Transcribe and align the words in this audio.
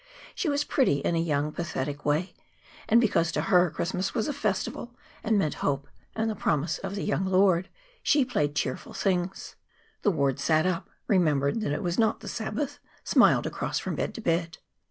She 0.33 0.49
was 0.49 0.63
pretty 0.63 0.95
in 1.01 1.13
a 1.13 1.19
young, 1.19 1.51
pathetic 1.51 2.03
way, 2.05 2.33
and 2.89 2.99
because 2.99 3.31
to 3.33 3.41
her 3.41 3.69
Christmas 3.69 4.15
was 4.15 4.27
a 4.27 4.33
festival 4.33 4.95
and 5.23 5.37
meant 5.37 5.53
hope 5.61 5.87
and 6.15 6.27
the 6.27 6.33
promise 6.33 6.79
of 6.79 6.95
the 6.95 7.03
young 7.03 7.23
Lord, 7.23 7.69
she 8.01 8.25
played 8.25 8.55
cheerful 8.55 8.93
things. 8.93 9.57
The 10.01 10.09
ward 10.09 10.39
sat 10.39 10.65
up, 10.65 10.89
remembered 11.07 11.61
that 11.61 11.71
it 11.71 11.83
was 11.83 11.99
not 11.99 12.21
the 12.21 12.27
Sabbath, 12.27 12.79
smiled 13.03 13.45
across 13.45 13.77
from 13.77 13.93
bed 13.95 14.15
to 14.15 14.21
bed. 14.21 14.57